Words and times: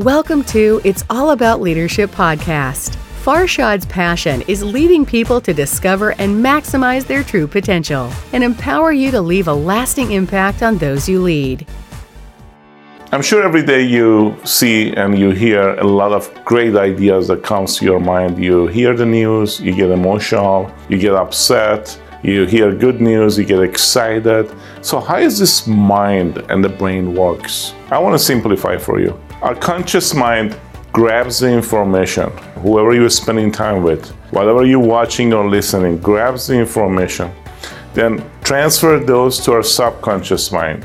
Welcome 0.00 0.44
to 0.44 0.80
It's 0.82 1.04
All 1.10 1.32
About 1.32 1.60
Leadership 1.60 2.10
podcast. 2.10 2.96
Farshad's 3.22 3.84
passion 3.84 4.40
is 4.48 4.62
leading 4.64 5.04
people 5.04 5.42
to 5.42 5.52
discover 5.52 6.12
and 6.12 6.42
maximize 6.42 7.06
their 7.06 7.22
true 7.22 7.46
potential 7.46 8.10
and 8.32 8.42
empower 8.42 8.92
you 8.92 9.10
to 9.10 9.20
leave 9.20 9.46
a 9.46 9.52
lasting 9.52 10.12
impact 10.12 10.62
on 10.62 10.78
those 10.78 11.06
you 11.06 11.20
lead. 11.20 11.66
I'm 13.12 13.20
sure 13.20 13.42
every 13.42 13.62
day 13.62 13.82
you 13.82 14.38
see 14.42 14.94
and 14.94 15.18
you 15.18 15.32
hear 15.32 15.74
a 15.74 15.84
lot 15.84 16.12
of 16.12 16.34
great 16.46 16.76
ideas 16.76 17.28
that 17.28 17.42
comes 17.42 17.76
to 17.76 17.84
your 17.84 18.00
mind. 18.00 18.42
You 18.42 18.68
hear 18.68 18.96
the 18.96 19.04
news, 19.04 19.60
you 19.60 19.74
get 19.74 19.90
emotional, 19.90 20.72
you 20.88 20.96
get 20.96 21.12
upset, 21.12 22.00
you 22.22 22.46
hear 22.46 22.74
good 22.74 23.02
news, 23.02 23.36
you 23.36 23.44
get 23.44 23.60
excited. 23.60 24.50
So 24.80 24.98
how 24.98 25.18
is 25.18 25.38
this 25.38 25.66
mind 25.66 26.38
and 26.48 26.64
the 26.64 26.70
brain 26.70 27.14
works? 27.14 27.74
I 27.90 27.98
want 27.98 28.14
to 28.14 28.18
simplify 28.18 28.78
for 28.78 28.98
you. 28.98 29.20
Our 29.42 29.54
conscious 29.54 30.12
mind 30.12 30.54
grabs 30.92 31.38
the 31.38 31.50
information, 31.50 32.28
whoever 32.62 32.94
you're 32.94 33.08
spending 33.08 33.50
time 33.50 33.82
with, 33.82 34.10
whatever 34.32 34.66
you're 34.66 34.78
watching 34.78 35.32
or 35.32 35.48
listening, 35.48 35.96
grabs 35.96 36.48
the 36.48 36.58
information, 36.58 37.32
then 37.94 38.22
transfer 38.44 38.98
those 38.98 39.38
to 39.46 39.52
our 39.52 39.62
subconscious 39.62 40.52
mind. 40.52 40.84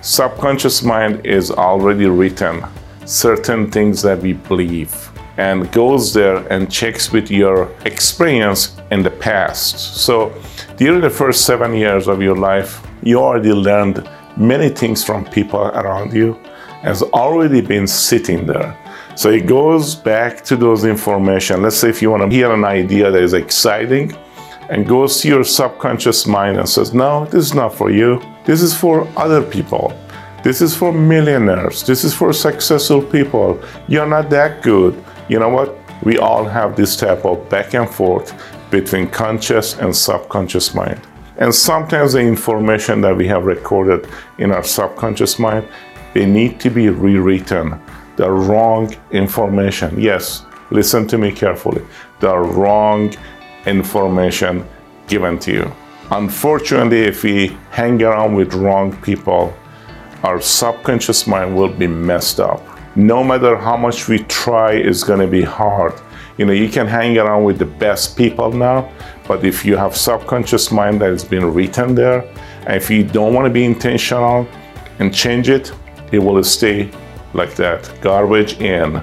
Subconscious 0.00 0.84
mind 0.84 1.26
is 1.26 1.50
already 1.50 2.06
written 2.06 2.64
certain 3.04 3.68
things 3.68 4.00
that 4.02 4.20
we 4.20 4.34
believe 4.34 4.94
and 5.36 5.70
goes 5.72 6.14
there 6.14 6.36
and 6.52 6.70
checks 6.70 7.10
with 7.10 7.32
your 7.32 7.68
experience 7.84 8.76
in 8.92 9.02
the 9.02 9.10
past. 9.10 9.76
So, 9.96 10.32
during 10.76 11.00
the 11.00 11.10
first 11.10 11.44
seven 11.44 11.74
years 11.74 12.06
of 12.06 12.22
your 12.22 12.36
life, 12.36 12.80
you 13.02 13.18
already 13.18 13.52
learned 13.52 14.08
many 14.36 14.68
things 14.68 15.02
from 15.02 15.24
people 15.24 15.60
around 15.60 16.12
you, 16.12 16.38
has 16.82 17.02
already 17.02 17.60
been 17.60 17.86
sitting 17.86 18.46
there. 18.46 18.76
So 19.16 19.30
it 19.30 19.46
goes 19.46 19.94
back 19.94 20.44
to 20.44 20.56
those 20.56 20.84
information. 20.84 21.62
Let's 21.62 21.76
say 21.76 21.88
if 21.88 22.00
you 22.00 22.10
want 22.10 22.30
to 22.30 22.36
hear 22.36 22.52
an 22.52 22.64
idea 22.64 23.10
that 23.10 23.22
is 23.22 23.34
exciting 23.34 24.16
and 24.70 24.86
goes 24.86 25.20
to 25.20 25.28
your 25.28 25.44
subconscious 25.44 26.26
mind 26.26 26.58
and 26.58 26.68
says, 26.68 26.94
No, 26.94 27.24
this 27.24 27.46
is 27.46 27.54
not 27.54 27.74
for 27.74 27.90
you. 27.90 28.22
This 28.44 28.62
is 28.62 28.76
for 28.76 29.08
other 29.16 29.42
people. 29.42 29.92
This 30.44 30.60
is 30.60 30.76
for 30.76 30.92
millionaires. 30.92 31.84
This 31.84 32.04
is 32.04 32.14
for 32.14 32.32
successful 32.32 33.02
people. 33.02 33.60
You're 33.88 34.06
not 34.06 34.30
that 34.30 34.62
good. 34.62 35.02
You 35.28 35.40
know 35.40 35.48
what? 35.48 35.76
We 36.04 36.18
all 36.18 36.44
have 36.44 36.76
this 36.76 36.96
type 36.96 37.24
of 37.24 37.48
back 37.48 37.74
and 37.74 37.90
forth 37.90 38.32
between 38.70 39.08
conscious 39.08 39.76
and 39.78 39.94
subconscious 39.94 40.74
mind. 40.74 41.00
And 41.38 41.54
sometimes 41.54 42.12
the 42.12 42.20
information 42.20 43.00
that 43.00 43.16
we 43.16 43.26
have 43.28 43.44
recorded 43.44 44.08
in 44.38 44.52
our 44.52 44.62
subconscious 44.62 45.38
mind, 45.38 45.68
they 46.14 46.26
need 46.26 46.60
to 46.60 46.70
be 46.70 46.88
rewritten 46.88 47.80
the 48.16 48.28
wrong 48.30 48.94
information. 49.12 49.98
Yes, 49.98 50.44
listen 50.70 51.06
to 51.08 51.18
me 51.18 51.30
carefully. 51.30 51.84
The 52.20 52.36
wrong 52.36 53.14
information 53.64 54.66
given 55.06 55.38
to 55.40 55.52
you. 55.52 55.72
Unfortunately, 56.10 57.02
if 57.02 57.22
we 57.22 57.56
hang 57.70 58.02
around 58.02 58.34
with 58.34 58.54
wrong 58.54 58.96
people, 59.02 59.54
our 60.24 60.40
subconscious 60.40 61.26
mind 61.26 61.56
will 61.56 61.68
be 61.68 61.86
messed 61.86 62.40
up. 62.40 62.60
No 62.96 63.22
matter 63.22 63.56
how 63.56 63.76
much 63.76 64.08
we 64.08 64.18
try, 64.24 64.72
it's 64.72 65.04
going 65.04 65.20
to 65.20 65.28
be 65.28 65.42
hard. 65.42 65.92
You 66.38 66.46
know, 66.46 66.52
you 66.52 66.68
can 66.68 66.86
hang 66.86 67.18
around 67.18 67.44
with 67.44 67.58
the 67.58 67.66
best 67.66 68.16
people 68.16 68.50
now, 68.50 68.90
but 69.28 69.44
if 69.44 69.64
you 69.64 69.76
have 69.76 69.96
subconscious 69.96 70.72
mind 70.72 71.00
that 71.02 71.10
has 71.10 71.24
been 71.24 71.52
written 71.52 71.94
there, 71.94 72.22
and 72.66 72.74
if 72.74 72.90
you 72.90 73.04
don't 73.04 73.34
want 73.34 73.46
to 73.46 73.52
be 73.52 73.64
intentional 73.64 74.48
and 74.98 75.14
change 75.14 75.48
it, 75.48 75.72
it 76.12 76.18
will 76.18 76.42
stay 76.44 76.90
like 77.34 77.54
that. 77.56 77.92
Garbage 78.00 78.60
in, 78.60 79.02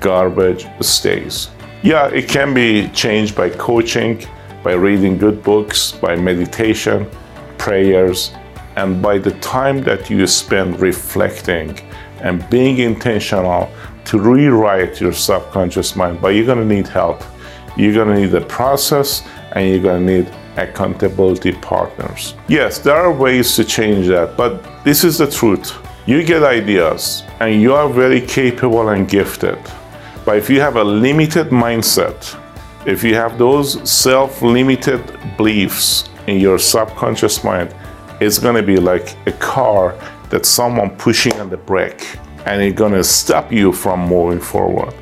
garbage 0.00 0.66
stays. 0.80 1.50
Yeah, 1.82 2.08
it 2.08 2.28
can 2.28 2.54
be 2.54 2.88
changed 2.88 3.36
by 3.36 3.50
coaching, 3.50 4.24
by 4.62 4.72
reading 4.72 5.18
good 5.18 5.42
books, 5.42 5.92
by 5.92 6.16
meditation, 6.16 7.06
prayers, 7.58 8.32
and 8.76 9.02
by 9.02 9.18
the 9.18 9.32
time 9.40 9.82
that 9.82 10.10
you 10.10 10.26
spend 10.26 10.80
reflecting 10.80 11.78
and 12.20 12.48
being 12.50 12.78
intentional 12.78 13.70
to 14.06 14.18
rewrite 14.18 15.00
your 15.00 15.12
subconscious 15.12 15.96
mind, 15.96 16.20
but 16.20 16.28
you're 16.28 16.46
gonna 16.46 16.64
need 16.64 16.88
help. 16.88 17.22
You're 17.76 17.94
gonna 17.94 18.20
need 18.20 18.34
a 18.34 18.40
process 18.40 19.22
and 19.52 19.68
you're 19.68 19.82
gonna 19.82 20.00
need 20.00 20.30
accountability 20.56 21.52
partners. 21.52 22.34
Yes, 22.48 22.78
there 22.78 22.96
are 22.96 23.12
ways 23.12 23.56
to 23.56 23.64
change 23.64 24.06
that, 24.08 24.36
but 24.36 24.62
this 24.84 25.04
is 25.04 25.18
the 25.18 25.30
truth. 25.30 25.74
You 26.06 26.22
get 26.22 26.42
ideas 26.42 27.22
and 27.40 27.62
you 27.62 27.72
are 27.72 27.88
very 27.88 28.20
capable 28.20 28.90
and 28.90 29.08
gifted. 29.08 29.58
But 30.26 30.36
if 30.36 30.50
you 30.50 30.60
have 30.60 30.76
a 30.76 30.84
limited 30.84 31.46
mindset, 31.46 32.38
if 32.86 33.02
you 33.02 33.14
have 33.14 33.38
those 33.38 33.90
self 33.90 34.42
limited 34.42 35.00
beliefs 35.38 36.10
in 36.26 36.40
your 36.40 36.58
subconscious 36.58 37.42
mind, 37.42 37.74
it's 38.20 38.38
going 38.38 38.54
to 38.54 38.62
be 38.62 38.76
like 38.76 39.16
a 39.26 39.32
car 39.32 39.98
that 40.28 40.44
someone 40.44 40.94
pushing 40.98 41.40
on 41.40 41.48
the 41.48 41.56
brake 41.56 42.18
and 42.44 42.60
it's 42.60 42.76
going 42.76 42.92
to 42.92 43.02
stop 43.02 43.50
you 43.50 43.72
from 43.72 44.06
moving 44.06 44.40
forward. 44.40 44.92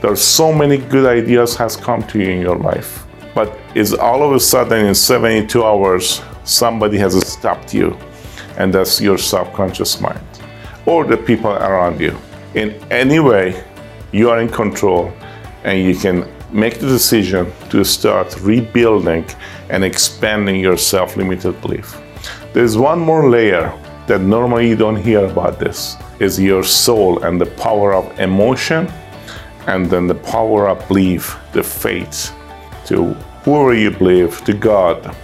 There 0.00 0.12
are 0.12 0.16
so 0.16 0.52
many 0.52 0.76
good 0.76 1.06
ideas 1.06 1.56
has 1.56 1.74
come 1.74 2.04
to 2.04 2.20
you 2.20 2.30
in 2.30 2.40
your 2.40 2.56
life, 2.56 3.04
but 3.34 3.58
it's 3.74 3.94
all 3.94 4.22
of 4.22 4.32
a 4.32 4.38
sudden 4.38 4.86
in 4.86 4.94
72 4.94 5.64
hours 5.64 6.22
somebody 6.44 6.98
has 6.98 7.18
stopped 7.26 7.74
you, 7.74 7.98
and 8.58 8.72
that's 8.72 9.00
your 9.00 9.18
subconscious 9.18 10.00
mind 10.00 10.20
or 10.86 11.04
the 11.04 11.16
people 11.16 11.50
around 11.50 12.00
you. 12.00 12.16
In 12.54 12.70
any 12.90 13.20
way, 13.20 13.64
you 14.12 14.30
are 14.30 14.40
in 14.40 14.48
control 14.48 15.12
and 15.64 15.78
you 15.78 15.94
can 15.94 16.28
make 16.52 16.78
the 16.78 16.86
decision 16.86 17.50
to 17.70 17.84
start 17.84 18.38
rebuilding 18.40 19.24
and 19.70 19.84
expanding 19.84 20.60
your 20.60 20.76
self 20.76 21.16
limited 21.16 21.60
belief. 21.60 21.98
There's 22.52 22.76
one 22.76 23.00
more 23.00 23.30
layer 23.30 23.72
that 24.06 24.20
normally 24.20 24.68
you 24.68 24.76
don't 24.76 24.96
hear 24.96 25.24
about 25.24 25.58
this 25.58 25.96
is 26.18 26.38
your 26.38 26.62
soul 26.62 27.22
and 27.24 27.40
the 27.40 27.46
power 27.46 27.94
of 27.94 28.20
emotion 28.20 28.86
and 29.66 29.86
then 29.86 30.06
the 30.06 30.14
power 30.14 30.68
of 30.68 30.86
belief, 30.88 31.36
the 31.52 31.62
faith 31.62 32.32
to 32.86 33.14
whoever 33.44 33.74
you 33.74 33.90
believe, 33.90 34.44
to 34.44 34.52
God. 34.52 35.16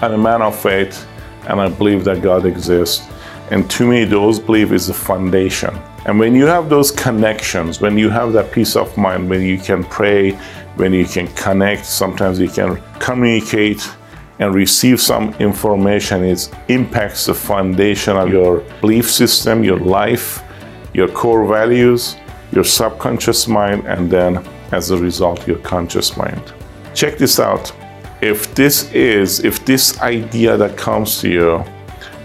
I'm 0.00 0.12
a 0.12 0.18
man 0.18 0.42
of 0.42 0.58
faith 0.58 1.06
and 1.48 1.60
I 1.60 1.68
believe 1.68 2.04
that 2.04 2.22
God 2.22 2.44
exists 2.44 3.08
and 3.50 3.70
to 3.70 3.86
me, 3.86 4.04
those 4.04 4.40
belief 4.40 4.72
is 4.72 4.88
the 4.88 4.94
foundation. 4.94 5.74
And 6.06 6.18
when 6.18 6.34
you 6.34 6.46
have 6.46 6.68
those 6.68 6.90
connections, 6.90 7.80
when 7.80 7.96
you 7.96 8.10
have 8.10 8.32
that 8.32 8.52
peace 8.52 8.76
of 8.76 8.96
mind, 8.96 9.30
when 9.30 9.42
you 9.42 9.58
can 9.58 9.84
pray, 9.84 10.32
when 10.76 10.92
you 10.92 11.04
can 11.04 11.28
connect, 11.34 11.86
sometimes 11.86 12.38
you 12.38 12.48
can 12.48 12.82
communicate 12.98 13.88
and 14.38 14.54
receive 14.54 15.00
some 15.00 15.32
information, 15.34 16.22
it 16.24 16.50
impacts 16.68 17.26
the 17.26 17.34
foundation 17.34 18.16
of 18.16 18.30
your 18.30 18.60
belief 18.80 19.10
system, 19.10 19.64
your 19.64 19.78
life, 19.78 20.42
your 20.92 21.08
core 21.08 21.46
values, 21.46 22.16
your 22.52 22.64
subconscious 22.64 23.48
mind, 23.48 23.86
and 23.86 24.10
then 24.10 24.46
as 24.72 24.90
a 24.90 24.96
result, 24.96 25.46
your 25.46 25.58
conscious 25.58 26.16
mind. 26.16 26.52
Check 26.94 27.16
this 27.18 27.40
out. 27.40 27.72
If 28.20 28.54
this 28.54 28.92
is, 28.92 29.44
if 29.44 29.64
this 29.64 30.00
idea 30.00 30.56
that 30.56 30.76
comes 30.76 31.20
to 31.20 31.30
you 31.30 31.64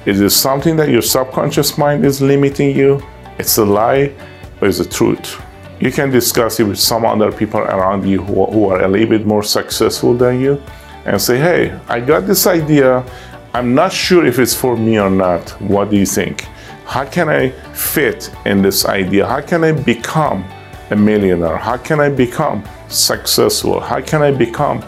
is 0.04 0.20
it 0.20 0.32
something 0.32 0.76
that 0.78 0.90
your 0.90 1.04
subconscious 1.04 1.78
mind 1.78 2.06
is 2.06 2.22
limiting 2.22 2.76
you? 2.76 3.04
It's 3.38 3.58
a 3.60 3.66
lie 3.66 4.12
or 4.60 4.68
is 4.68 4.80
it 4.80 4.90
truth? 4.90 5.40
You 5.80 5.92
can 5.92 6.10
discuss 6.10 6.60
it 6.60 6.64
with 6.64 6.80
some 6.80 7.06
other 7.06 7.32
people 7.32 7.60
around 7.60 8.08
you 8.08 8.22
who, 8.24 8.46
who 8.48 8.70
are 8.70 8.82
a 8.82 8.88
little 8.88 9.10
bit 9.10 9.28
more 9.28 9.44
successful 9.44 10.16
than 10.16 10.42
you 10.42 10.62
and 11.06 11.22
say, 11.22 11.38
hey, 11.38 11.80
I 11.88 12.00
got 12.00 12.26
this 12.26 12.48
idea. 12.48 13.06
I'm 13.54 13.76
not 13.76 13.94
sure 13.94 14.26
if 14.26 14.40
it's 14.40 14.56
for 14.56 14.76
me 14.76 15.00
or 15.00 15.10
not. 15.10 15.50
What 15.62 15.92
do 15.92 15.98
you 15.98 16.06
think? 16.08 16.46
How 16.86 17.06
can 17.06 17.30
I 17.30 17.50
fit 17.74 18.32
in 18.46 18.64
this 18.64 18.86
idea? 18.86 19.28
How 19.28 19.42
can 19.42 19.64
I 19.64 19.72
become 19.72 20.44
a 20.90 20.96
millionaire? 20.96 21.58
How 21.58 21.78
can 21.78 22.00
I 22.00 22.09
become 22.09 22.64
successful? 22.90 23.80
How 23.80 24.02
can 24.02 24.24
I 24.24 24.32
become 24.32 24.84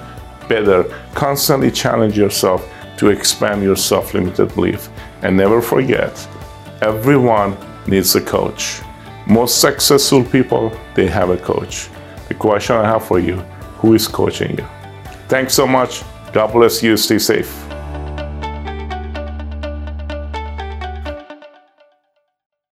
better? 0.50 0.86
Constantly 1.14 1.70
challenge 1.70 2.18
yourself 2.18 2.68
to 2.98 3.10
expand 3.10 3.64
your 3.64 3.76
self 3.76 4.14
limited 4.14 4.54
belief. 4.56 4.90
And 5.22 5.38
never 5.38 5.62
forget, 5.62 6.28
everyone 6.82 7.58
needs 7.88 8.16
a 8.16 8.22
coach. 8.22 8.82
Most 9.26 9.62
successful 9.62 10.24
people, 10.24 10.72
they 10.96 11.08
have 11.08 11.30
a 11.30 11.38
coach. 11.38 11.90
The 12.28 12.34
question 12.34 12.76
I 12.76 12.86
have 12.86 13.06
for 13.06 13.20
you 13.20 13.36
who 13.78 13.94
is 13.94 14.08
coaching 14.08 14.58
you? 14.58 14.66
Thanks 15.28 15.54
so 15.54 15.68
much. 15.68 16.04
God 16.32 16.54
bless 16.54 16.82
you. 16.82 16.98
Stay 16.98 17.20
safe. 17.20 17.63